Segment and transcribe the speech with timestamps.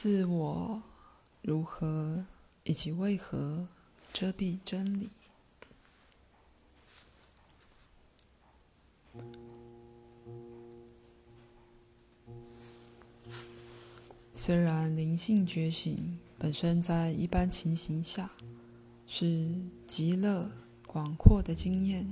[0.00, 0.80] 自我
[1.42, 2.24] 如何
[2.62, 3.66] 以及为何
[4.12, 5.10] 遮蔽真理？
[14.36, 18.30] 虽然灵性觉醒本身在一般情形下
[19.08, 19.52] 是
[19.88, 20.48] 极乐
[20.86, 22.06] 广阔的经验，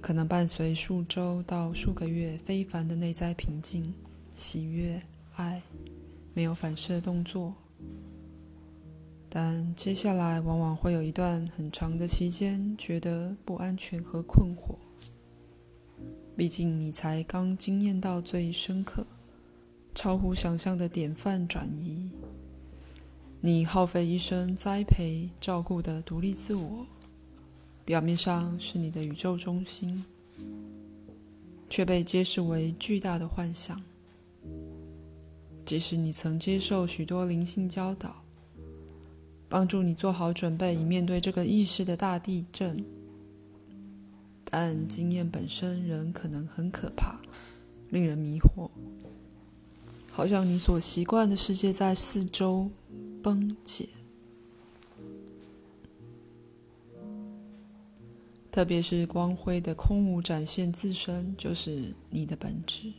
[0.00, 3.92] 可能伴随数周到数个月非凡的内在平静、
[4.36, 5.02] 喜悦、
[5.34, 5.60] 爱，
[6.36, 7.54] 没有反射动作，
[9.26, 14.76] 但接下来往往会有一段很长的期间觉得不安全和困惑。
[16.36, 19.06] 毕竟你才刚经验到最深刻。
[19.94, 22.10] 超乎想象的典范转移，
[23.40, 26.86] 你耗费一生栽培照顾的独立自我，
[27.82, 30.04] 表面上是你的宇宙中心，
[31.70, 33.82] 却被揭示为巨大的幻想。
[35.66, 38.22] 即使你曾接受许多灵性教导，
[39.48, 42.84] 帮助你做好准备以面对这个意识的大地震，
[44.44, 47.20] 但经验本身仍可能很可怕，
[47.90, 48.70] 令人迷惑。
[50.12, 52.70] 好像你所习惯的世界在四周
[53.20, 53.88] 崩解，
[58.52, 62.92] 特别是光辉的空无展现自身，就是你的本质，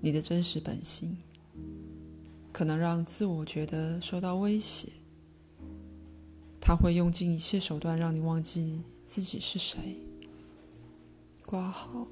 [0.00, 1.14] 你的真实本性，
[2.58, 4.88] 可能让自我觉得受到威胁。
[6.60, 9.96] 他会用尽一切手段让你忘记自己是谁。
[11.46, 12.04] 挂号，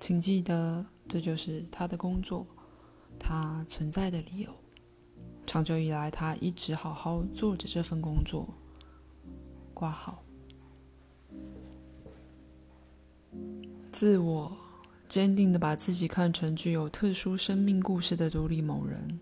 [0.00, 2.44] 请记得，这就是他的工作。
[3.20, 4.52] 他存在的理由，
[5.46, 8.52] 长久以来，他一直好好做着这份工作。
[9.72, 10.24] 挂号，
[13.92, 14.56] 自我
[15.08, 19.20] 坚定的把自己看成具有特殊生命故事的独立某人。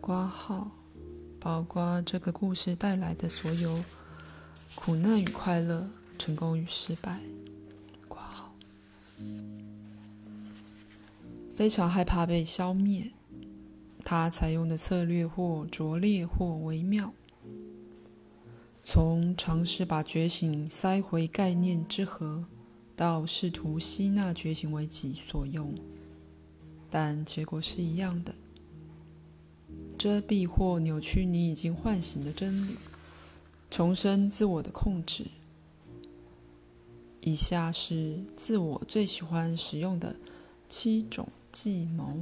[0.00, 0.70] 挂号，
[1.38, 3.78] 包括这个故事带来的所有
[4.74, 5.88] 苦难与快乐，
[6.18, 7.20] 成功与失败。
[11.54, 13.12] 非常害怕被消灭，
[14.02, 17.12] 他采用的策略或拙劣或微妙，
[18.82, 22.42] 从尝试把觉醒塞回概念之河，
[22.96, 25.74] 到试图吸纳觉醒为己所用，
[26.88, 28.34] 但结果是一样的：
[30.00, 32.74] 遮蔽或扭曲你已经唤醒的真理，
[33.70, 35.26] 重申自我的控制。
[37.20, 40.16] 以下是自我最喜欢使用的
[40.70, 41.28] 七种。
[41.52, 42.16] 计谋，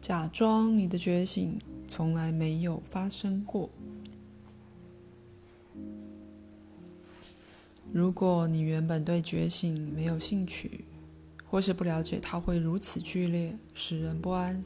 [0.00, 3.70] 假装你的觉醒从来没有发生过。
[7.92, 10.84] 如果你原本对觉醒没有兴趣，
[11.48, 14.62] 或是不了解它会如此剧烈，使人不安，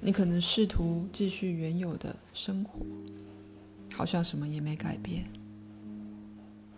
[0.00, 2.80] 你可能试图继续原有的生活，
[3.94, 5.24] 好像什么也没改变。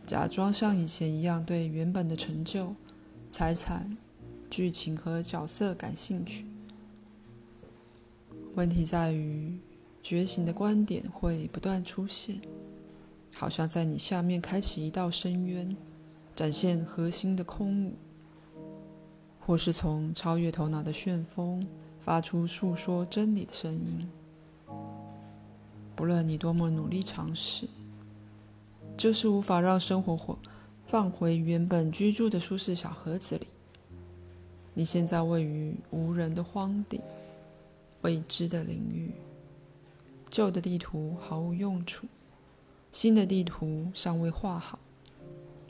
[0.07, 2.75] 假装像以前一样对原本的成就、
[3.29, 3.97] 财产、
[4.51, 6.45] 剧情和角色感兴趣。
[8.55, 9.57] 问题在于，
[10.03, 12.41] 觉醒的观点会不断出现，
[13.35, 15.77] 好像在你下面开启一道深渊，
[16.35, 17.93] 展现核心的空无，
[19.41, 21.67] 或是从超越头脑的旋风
[21.99, 24.09] 发出诉说真理的声音。
[25.97, 27.69] 不论你多么努力尝试。
[28.97, 30.37] 就是无法让生活
[30.85, 33.47] 放回原本居住的舒适小盒子里。
[34.75, 37.01] 你现在位于无人的荒地，
[38.03, 39.13] 未知的领域。
[40.31, 42.09] 旧的地图毫无用处，
[42.91, 44.79] 新的地图尚未画好，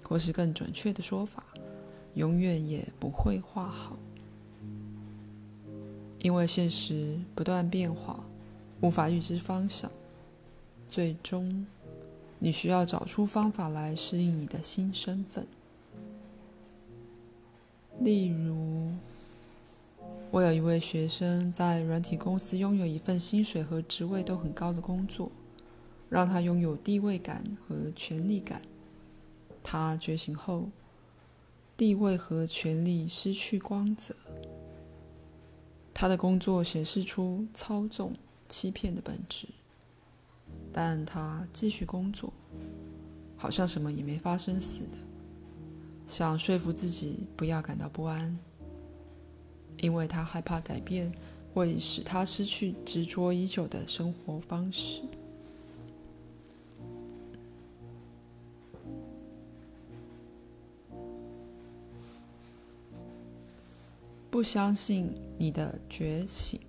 [0.02, 1.44] 或是更准确的说法，
[2.14, 3.96] 永远也不会画好，
[6.20, 8.24] 因为现实不断变化，
[8.80, 9.90] 无法预知方向，
[10.86, 11.66] 最终。
[12.40, 15.44] 你需要找出方法来适应你的新身份。
[17.98, 18.92] 例如，
[20.30, 25.32] 我有一位学生在软体公司拥有一份薪水和职位都很高的工作，
[26.08, 28.62] 让他拥有地位感和权力感。
[29.62, 30.68] 他觉醒后，
[31.76, 34.14] 地位和权力失去光泽。
[35.92, 38.14] 他的工作显示出操纵、
[38.48, 39.48] 欺骗的本质。
[40.72, 42.32] 但他继续工作，
[43.36, 44.96] 好像什么也没发生似的，
[46.06, 48.38] 想说服自己不要感到不安，
[49.78, 51.12] 因为他害怕改变
[51.52, 55.02] 会使他失去执着已久的生活方式。
[64.38, 66.60] 不相信你的觉醒。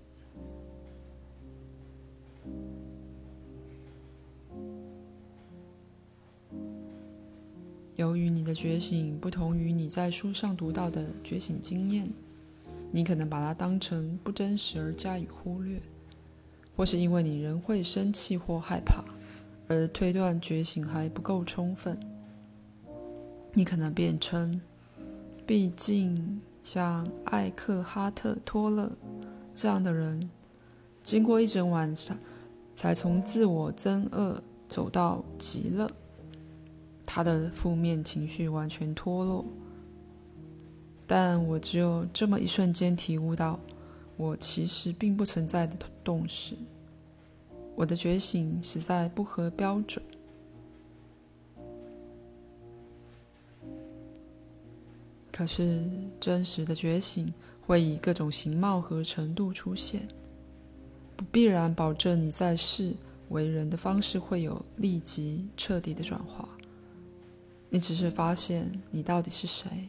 [7.95, 12.09] 由于你的觉醒不同于你在书上读到的觉醒经验，
[12.91, 15.79] 你可能把它当成不真实而加以忽略，
[16.75, 19.03] 或是因为你仍会生气或害怕，
[19.67, 21.99] 而推断觉醒还不够充分。
[23.53, 24.59] 你可能辩称，
[25.45, 28.91] 毕竟像艾克哈特·托勒
[29.55, 30.29] 这样的人，
[31.01, 32.15] 经过一整晚上，
[32.75, 34.39] 才从自我憎恶
[34.69, 35.89] 走到极乐。
[37.07, 39.43] 他的负面情绪完全脱落，
[41.07, 43.59] 但我只有这么一瞬间体悟到，
[44.15, 46.53] 我其实并不存在的动时，
[47.75, 50.03] 我的觉醒实在不合标准。
[55.39, 55.81] 可是
[56.19, 57.33] 真实的觉醒
[57.65, 60.05] 会以各种形貌和程度出现，
[61.15, 62.93] 不必然保证你在世
[63.29, 66.49] 为人的方式会有立即彻底的转化。
[67.69, 69.87] 你只是发现你到底是谁，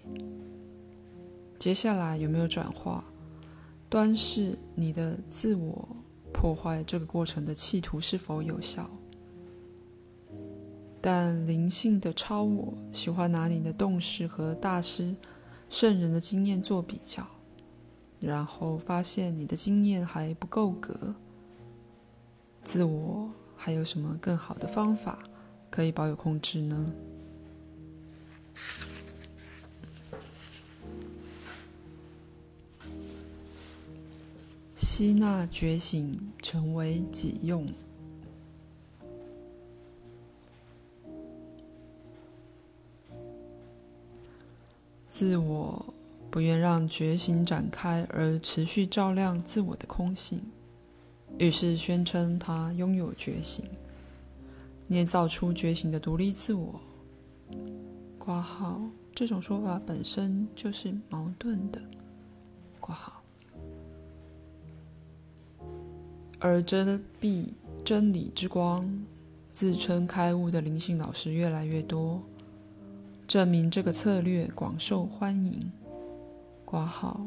[1.58, 3.04] 接下来有没有转化，
[3.88, 5.88] 端视你的自我
[6.32, 8.88] 破坏这个过程的企图是否有效。
[11.00, 15.12] 但灵性的超我喜欢拿你的动识和大师、
[15.70, 17.24] 圣人的经验做比较，
[18.18, 21.14] 然后发现你的经验还不够格，
[22.64, 25.20] 自我还有什么更好的方法
[25.70, 26.92] 可以保有控制呢？
[34.74, 37.66] 吸纳觉醒成为己用，
[45.20, 45.84] 自我
[46.30, 50.40] 不愿让觉醒展开而持续照亮自我的空性，
[51.36, 53.66] 于是宣称他拥有觉醒，
[54.86, 56.80] 捏造出觉醒的独立自我。
[58.18, 58.80] 括号，
[59.14, 61.78] 这种说法本身就是矛盾的。
[62.80, 63.22] 括号。
[66.38, 67.44] 而遮蔽
[67.84, 68.90] 真理之光、
[69.52, 72.22] 自称开悟的灵性老师越来越多，
[73.30, 75.70] 证明这个策略广受欢迎。
[76.64, 77.24] 括号，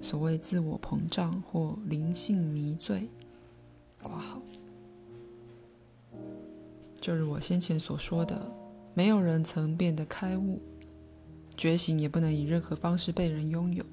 [0.00, 3.06] 所谓自我膨胀或灵性迷醉。
[4.02, 4.40] 括号，
[7.02, 8.50] 就如我先前所说的，
[8.94, 10.58] 没有人曾变得开悟，
[11.54, 13.84] 觉醒也不能以任何方式被人拥有。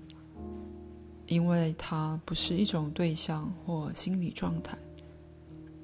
[1.28, 4.78] 因为它不是一种对象或心理状态，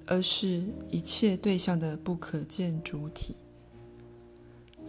[0.06, 3.36] 而是一切对象的不可见主体。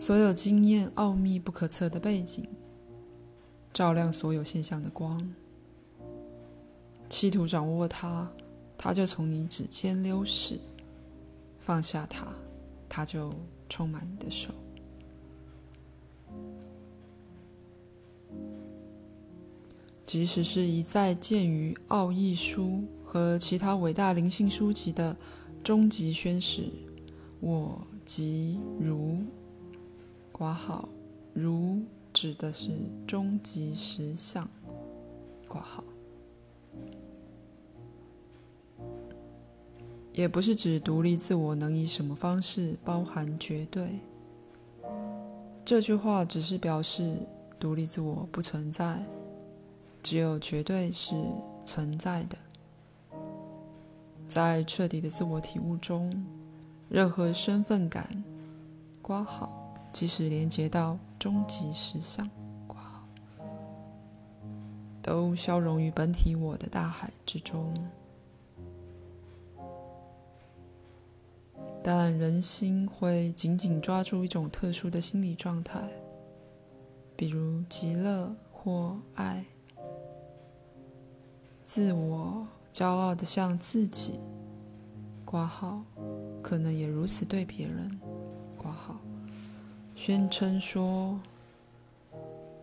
[0.00, 2.48] 所有经验奥秘不可测的背景，
[3.70, 5.30] 照亮所有现象的光。
[7.10, 8.26] 企图掌握它，
[8.78, 10.56] 它就从你指尖溜逝；
[11.58, 12.28] 放下它，
[12.88, 13.30] 它就
[13.68, 14.54] 充满你的手。
[20.06, 22.64] 即使是一再见于《奥义书》
[23.04, 25.14] 和其他伟大灵性书籍的
[25.62, 26.70] 终极宣誓，
[27.40, 29.18] 我即如，
[30.40, 30.88] 括号，
[31.34, 31.82] 如
[32.14, 32.70] 指的是
[33.06, 34.48] 终极实相，
[35.46, 35.84] 括号，
[40.14, 43.86] 也不是指独立自我能以什么方式包含绝对。
[45.62, 47.18] 这句话只是表示
[47.58, 48.98] 独立自我不存在。
[50.02, 51.14] 只有绝对是
[51.66, 52.38] 存在的，
[54.26, 56.10] 在彻底的自我体悟中，
[56.88, 58.24] 任何身份感
[59.02, 59.59] 括号，
[59.92, 62.28] 即使连接到终极实相，
[65.02, 67.74] 都消融于本体我的大海之中。
[71.82, 75.82] 但人心会紧紧抓住一种特殊的心理状态，
[77.16, 79.44] 比如极乐或爱。
[81.64, 84.20] 自我骄傲的向自己
[85.24, 85.82] 挂号，
[86.42, 88.00] 可能也如此对别人，
[90.02, 91.20] 宣称说：“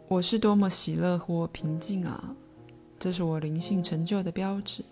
[0.09, 2.35] 我是多么喜乐或平静啊！
[2.99, 4.83] 这是我灵性成就的标志。”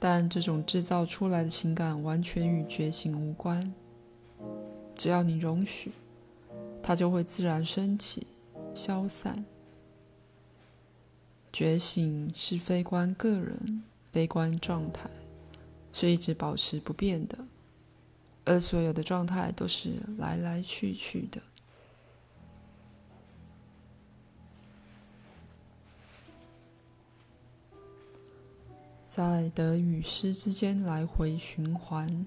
[0.00, 3.70] 但这种制造出来的情感完全与觉醒无关。
[4.96, 5.92] 只要你容许，
[6.82, 8.26] 它就会自然升起、
[8.72, 9.44] 消散。
[11.52, 15.10] 觉醒是非观个人、非观状态，
[15.92, 17.36] 是一直保持不变的，
[18.50, 21.40] 而所有的状态都是来来去去的。
[29.06, 32.26] 在得与失之间来回循环。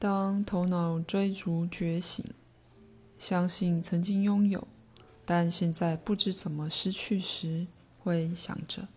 [0.00, 2.24] 当头脑追逐觉醒
[3.20, 4.66] 相信曾经拥有
[5.24, 7.68] 但现在不知怎么失去时
[8.02, 8.88] 会想着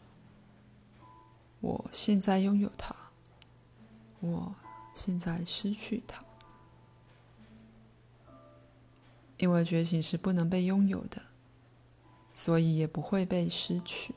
[1.64, 2.94] 我现在拥有它，
[4.20, 4.54] 我
[4.94, 6.22] 现在失去它。
[9.38, 11.22] 因为觉醒是不能被拥有的，
[12.34, 14.14] 所以也不会被失去。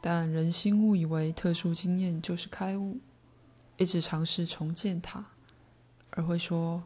[0.00, 2.98] 但人心误以为特殊经验就是开悟。
[3.76, 5.22] 一直尝试重建它，
[6.10, 6.82] 而会说：“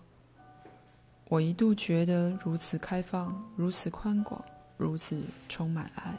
[1.30, 4.44] 我一度觉得如此开放，如此宽广，
[4.76, 6.16] 如此充满爱，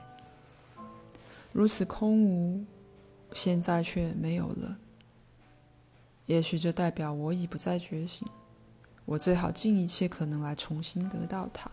[1.56, 2.66] 如此空无，
[3.32, 4.78] 现在却没有了。
[6.26, 8.28] 也许这代表我已不再觉醒，
[9.06, 11.72] 我最好尽一切可能来重新得到它。”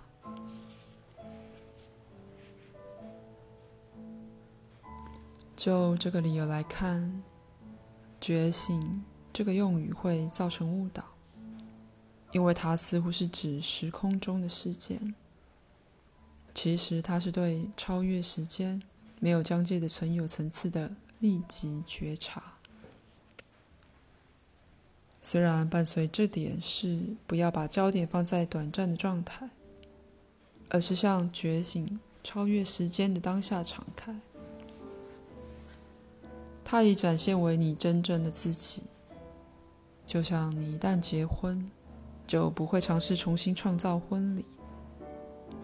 [5.57, 7.23] 就这个理由来看。
[8.21, 11.03] 觉醒这个用语会造成误导，
[12.31, 15.13] 因为它似乎是指时空中的事件。
[16.55, 18.81] 其实它是对超越时间、
[19.23, 22.55] 没有疆界的存有层次的立即觉察。
[25.23, 29.49] 虽然伴随这点是不要把焦点放在短暂的状态，
[30.71, 34.13] 而是向觉醒超越时间的当下敞开。
[36.65, 38.83] 它已展现为你真正的自己，
[40.05, 41.71] 就像你一旦结婚，
[42.27, 44.45] 就不会尝试重新创造婚礼，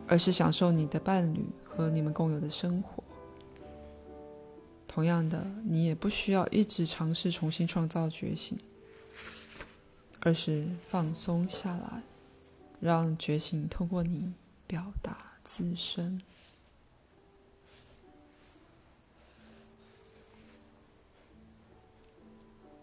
[0.07, 3.03] 而是享受你的伴侣和你们共有的生活。
[4.99, 8.59] 同样的，你也不需要一直尝试重新创造觉醒，
[10.19, 12.03] 而是放松下来，
[12.81, 14.35] 让觉醒通过你
[14.67, 16.21] 表达自身。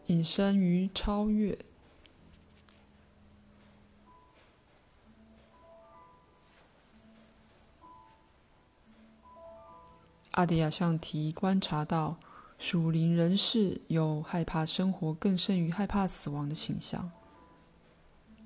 [0.05, 1.57] 隐身于超越。
[10.35, 12.17] 阿迪亚上提观察到，
[12.59, 17.09] 属灵人士有害怕生活更甚于害怕死亡的倾向。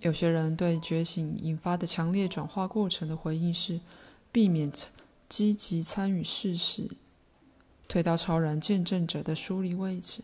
[0.01, 3.81] 有些人对觉醒引发的强烈转化过程的回应是，
[4.31, 4.72] 避免
[5.27, 6.88] 积极参与事实，
[7.88, 10.22] 退到超然见证者的疏离位置。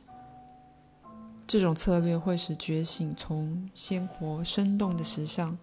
[1.47, 5.57] 这种策略会使觉醒从鲜活生动的实相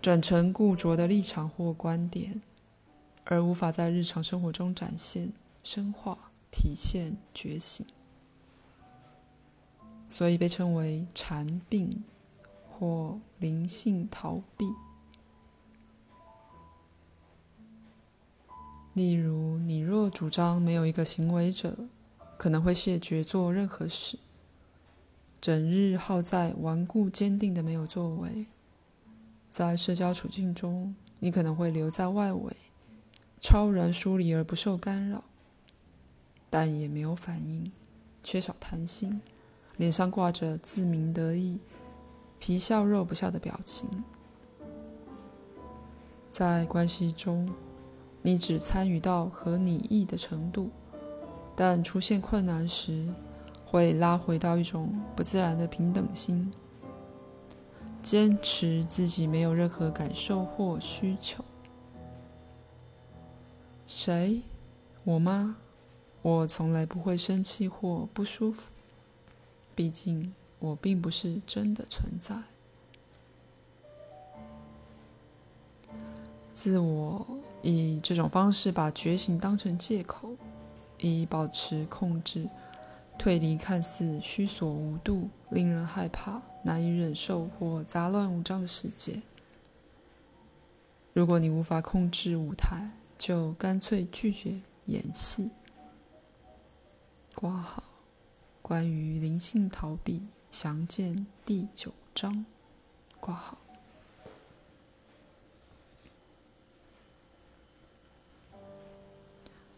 [0.00, 2.40] 转成固着的立场或观点，
[3.24, 7.86] 而无法在日常生活中展现、深化、体现觉醒，
[10.08, 12.04] 所以被称为禅病
[12.70, 14.66] 或灵性逃避。
[18.92, 21.76] 例如，你若主张没有一个行为者，
[22.36, 24.18] 可能会谢绝做任何事。
[25.40, 28.46] 整日耗在顽固坚定的没有作为，
[29.50, 32.56] 在社交处境中，你可能会留在外围，
[33.44, 35.22] 超然疏离而不受干扰，
[36.48, 37.70] 但也没有反应，
[38.22, 39.20] 缺少弹性，
[39.76, 41.58] 脸上挂着自鸣得意、
[42.38, 44.02] 皮笑肉不笑的表情。
[46.30, 47.52] 在关系中，
[48.22, 50.70] 你只参与到合你意的程度，
[51.54, 53.06] 但出现困难时，
[53.66, 56.50] 会拉回到一种不自然的平等心，
[58.02, 61.44] 坚持自己没有任何感受或需求。
[64.04, 64.42] 谁？
[65.02, 65.56] 我吗？
[66.20, 68.70] 我从来不会生气或不舒服，
[69.74, 72.36] 毕竟我并不是真的存在。
[76.52, 77.26] 自我
[77.62, 80.36] 以这种方式把觉醒当成借口，
[80.98, 82.46] 以保持控制。
[83.16, 89.22] 退离看似虚索无度、令人害怕、难以忍受或杂乱无章的世界。
[91.14, 95.50] 如果你无法控制舞台，就干脆拒绝演戏。
[97.34, 97.82] 挂号，
[98.62, 102.44] 关于灵性逃避，详见第九章。
[103.18, 103.58] 挂号，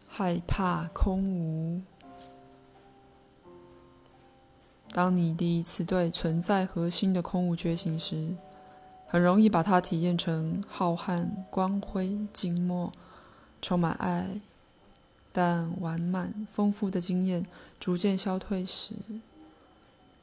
[0.07, 1.81] 害怕空无。
[4.91, 8.35] 当你第一次对存在核心的空无觉醒时，
[9.07, 12.91] 很容易把它体验成浩瀚、光辉、静默、
[13.61, 14.39] 充满爱，
[15.31, 17.45] 但完满、丰富的经验
[17.79, 18.93] 逐渐消退时，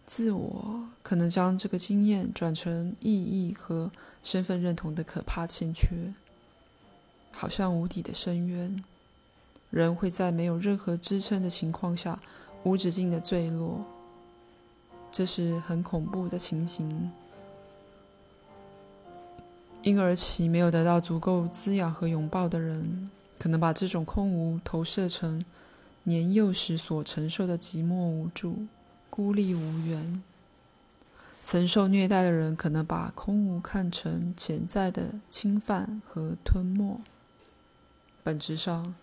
[0.06, 3.90] 自我可能将这个经验转成意义和
[4.22, 6.14] 身份认同的可怕欠缺，
[7.32, 8.84] 好像无底的深渊，
[9.70, 12.20] 人会在没有任何支撑的情况下
[12.62, 13.84] 无止境的坠落，
[15.10, 17.10] 这是很恐怖的情形。
[19.82, 25.44] 婴儿期没有得到足够滋养和拥抱的人，可能把这种空无投射成
[26.02, 28.66] 年幼时所承受的寂寞无助、
[29.10, 30.22] 孤立无援。
[31.44, 36.98] 曾受虐待的人可能把空无看成潜在的侵犯和吞没。
[38.22, 38.94] 本质上，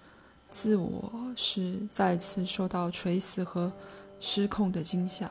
[0.49, 3.71] 自我是再次受到垂死和
[4.19, 5.29] 失控的惊吓。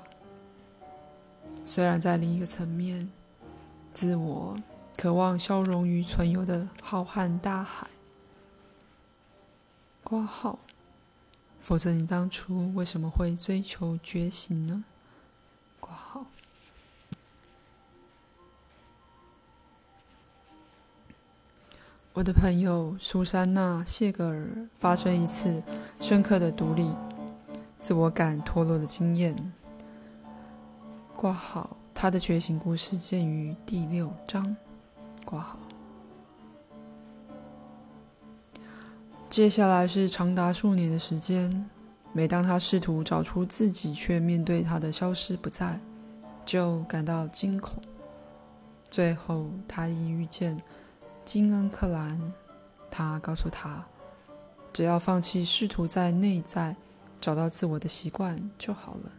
[1.65, 3.11] 虽然在另一个层面，
[3.93, 4.57] 自我
[4.97, 7.89] 渴望消融于存有的浩瀚大海。
[10.11, 10.59] 括号，
[11.61, 14.83] 否则你当初为什么会追求觉醒呢？
[15.79, 16.27] 括号。
[22.13, 24.49] 我的朋友苏珊娜·谢格尔
[24.81, 25.63] 发生一次
[26.01, 26.91] 深刻的独立、
[27.79, 29.53] 自我感脱落的经验。
[31.15, 34.57] 挂号，他的觉醒故事见于第六章。
[35.25, 35.70] 挂号。
[39.31, 41.71] 接下来是长达数年的时间，
[42.13, 45.79] 每当他试图找出自己，却面对他的消失不在，
[46.45, 47.81] 就感到惊恐。
[48.91, 50.61] 最后，他一遇见。
[51.25, 52.21] 金恩·克兰，
[52.91, 53.87] 他告诉他，
[54.73, 56.75] 只要放弃试图在内在
[57.21, 59.13] 找到自我的习惯就好了。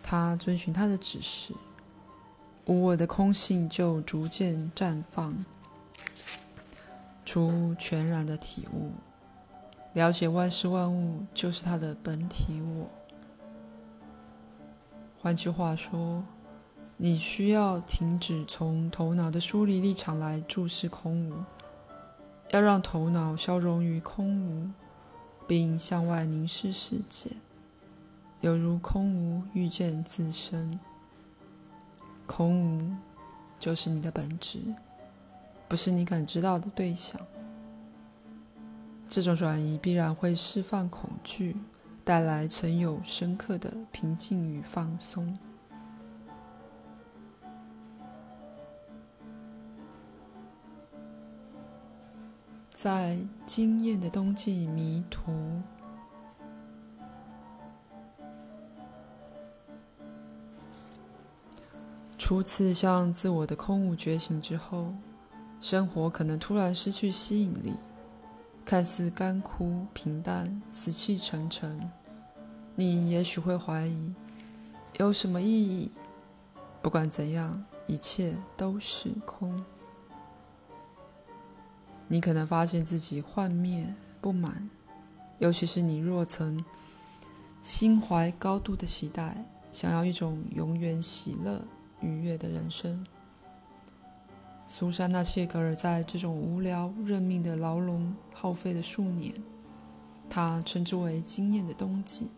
[0.00, 1.52] 他遵循他的指示，
[2.66, 5.44] 无我的空性就逐渐绽放
[7.28, 8.90] 出全然的体悟。
[9.92, 12.88] 了解万事万物就是他的本体我。
[15.20, 16.24] 换句话说。
[17.00, 21.44] 你需要停止从头脑的疏离立场来注视空无，
[22.50, 24.68] 要让头脑消融于空无，
[25.46, 27.30] 并向外凝视世界，
[28.40, 30.80] 犹如空无遇见自身。
[32.26, 32.96] 空无
[33.60, 34.58] 就是你的本质，
[35.68, 37.20] 不是你感知到的对象。
[39.08, 41.56] 这种转移必然会释放恐惧，
[42.04, 45.38] 带来存有深刻的平静与放松。
[52.70, 55.32] 在惊艳的冬季迷途，
[62.16, 64.94] 初次向自我的空无觉醒之后，
[65.60, 67.74] 生活可能突然失去吸引力，
[68.64, 71.90] 看似干枯平淡、死气沉沉。
[72.74, 74.14] 你也许会怀疑，
[74.98, 75.90] 有什么意义？
[76.80, 79.64] 不管怎样，一切都是空。
[82.06, 84.70] 你可能发现自己幻灭、不满，
[85.38, 86.64] 尤其是你若曾
[87.60, 91.60] 心怀高度的期待，想要一种永远喜乐、
[92.00, 93.04] 愉悦的人生。
[94.70, 99.32] 苏珊娜·谢格尔在这种无聊、认命的牢笼耗费了数年，
[100.28, 102.30] 她称之为“经验的冬季”。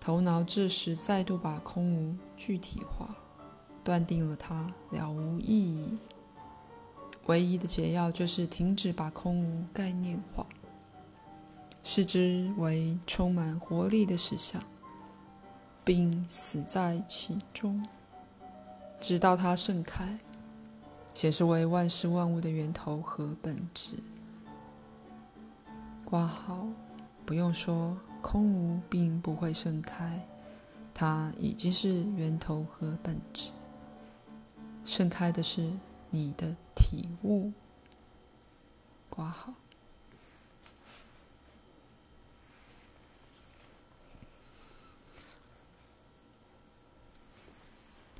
[0.00, 3.14] 头脑这时再度把空无具体化，
[3.84, 5.98] 断定了它了无意义。
[7.26, 10.46] 唯一的解药就是停止把空无概念化，
[11.84, 14.62] 视之为充满活力的实相，
[15.84, 17.86] 并死在其中，
[18.98, 20.18] 直到它盛开，
[21.18, 23.96] 解释为万事万物的源头和本质。
[26.04, 26.64] 挂号，
[27.26, 30.24] 不用说，空无并不会盛开，
[30.94, 33.50] 它已经是源头和本质。
[34.84, 35.72] 盛开的是
[36.08, 37.50] 你的体悟，
[39.10, 39.52] 挂号。